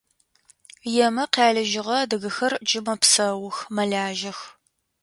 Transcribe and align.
Емэ 1.05 1.23
къялыжьыгъэ 1.33 1.95
адыгэхэр 2.03 2.53
джы 2.67 2.79
мэпсэух, 2.85 3.57
мэлажьэх… 3.75 4.39